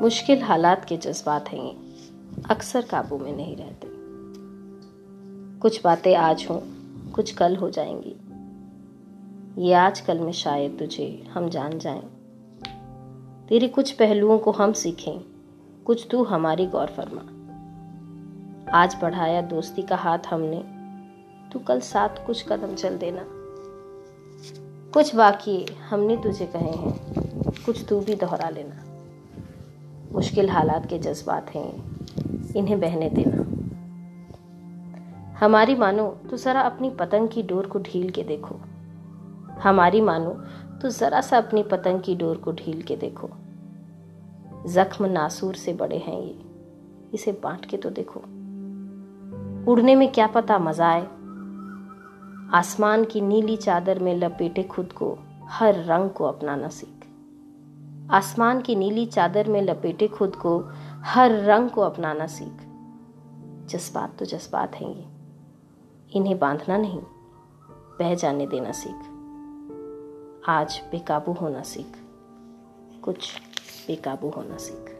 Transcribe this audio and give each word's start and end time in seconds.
मुश्किल 0.00 0.42
हालात 0.42 0.84
के 0.84 0.96
जज्बात 0.96 1.48
हैं 1.48 1.64
ये। 1.64 1.76
अक्सर 2.50 2.82
काबू 2.82 3.18
में 3.18 3.36
नहीं 3.36 3.56
रहते। 3.56 3.88
कुछ 5.58 5.84
बातें 5.84 6.16
आज 6.16 6.46
हों, 6.50 6.60
कुछ 7.10 7.34
कल 7.34 7.56
हो 7.56 7.70
जाएँगी। 7.70 8.16
ये 9.66 9.72
आज 9.72 10.00
कल 10.00 10.18
में 10.18 10.32
शायद 10.32 10.76
तुझे 10.78 11.26
हम 11.30 11.48
जान 11.48 11.78
जाएँ। 11.78 12.02
तेरे 13.48 13.68
कुछ 13.68 13.92
पहलुओं 13.92 14.38
को 14.38 14.50
हम 14.50 14.72
सीखें, 14.72 15.24
कुछ 15.86 16.08
तू 16.10 16.24
हमारी 16.24 16.66
गौर 16.66 16.86
फरमा। 16.86 17.22
आज 18.78 18.96
बढ़ाया 19.02 19.42
दोस्ती 19.42 19.82
का 19.82 19.96
हाथ 19.96 20.18
हमने, 20.30 20.64
तू 21.52 21.58
कल 21.58 21.80
साथ 21.80 22.26
कुछ 22.26 22.48
कदम 22.48 22.74
चल 22.74 22.98
देना। 22.98 23.24
कुछ 24.92 25.14
बाकी 25.14 25.66
हमने 25.88 26.16
तुझे 26.16 26.46
कहे 26.46 26.70
हैं, 26.70 27.14
कुछ 27.66 27.88
तू 27.88 28.00
भी 28.00 28.14
दोहरा 28.14 28.48
लेना। 28.48 28.87
मुश्किल 30.12 30.50
हालात 30.50 30.86
के 30.86 30.98
जज्बात 30.98 31.50
हैं। 31.50 31.98
इन्हें 32.56 32.80
बहने 32.80 33.10
देना। 33.10 33.44
हमारी 35.38 35.74
मानो 35.74 36.08
तो 36.30 36.36
ज़रा 36.36 36.60
अपनी 36.60 36.90
पतंग 36.90 37.28
की 37.28 37.42
डोर 37.42 37.66
को 37.66 37.78
ढील 37.78 38.10
के 38.10 38.22
देखो। 38.22 38.56
हमारी 39.62 40.00
मानो 40.00 40.30
तो 40.78 40.88
ज़रा 40.88 41.20
सा 41.20 41.38
अपनी 41.38 41.62
पतंग 41.62 42.00
की 42.00 42.14
डोर 42.14 42.36
को 42.36 42.52
ढील 42.52 42.82
के 42.82 42.96
देखो। 42.96 43.30
जख्म 44.66 45.06
नासूर 45.06 45.54
से 45.54 45.72
बड़े 45.72 45.98
हैं 45.98 46.20
ये। 46.20 46.38
इसे 47.14 47.32
बांट 47.32 47.66
के 47.66 47.76
तो 47.76 47.90
देखो। 47.90 48.20
उड़ने 49.72 49.94
में 49.94 50.12
क्या 50.12 50.26
पता 50.26 50.58
मज़ा 50.58 50.88
आए? 50.88 51.06
आसमान 52.54 53.04
की 53.04 53.20
नीली 53.20 53.56
चादर 53.56 53.98
में 53.98 54.16
लपेटे 54.16 54.62
खुद 54.62 54.92
को 54.92 55.18
हर 55.48 55.74
रंग 55.74 56.10
को 56.10 56.24
अपनाना 56.24 56.68
सीख। 56.68 56.97
आसमान 58.10 58.60
की 58.60 58.76
नीली 58.76 59.06
चादर 59.06 59.48
में 59.48 59.62
लपेटे 59.62 60.08
खुद 60.08 60.36
को 60.36 60.64
हर 61.04 61.30
रंग 61.30 61.70
को 61.70 61.80
अपनाना 61.80 62.26
सीख। 62.26 62.60
जज्बात 63.68 64.18
तो 64.18 64.24
जज्बात 64.24 64.74
हैं 64.74 64.94
ये। 64.94 65.06
इन्हें 66.12 66.38
बांधना 66.38 66.76
नहीं, 66.76 67.00
बह 67.70 68.14
जाने 68.14 68.46
देना 68.46 68.72
सीख। 68.72 69.00
आज 70.48 70.82
बेकाबू 70.90 71.32
होना 71.32 71.62
सीख। 71.62 71.96
कुछ 73.02 73.40
बेकाबू 73.86 74.28
होना 74.30 74.56
सीख। 74.56 74.97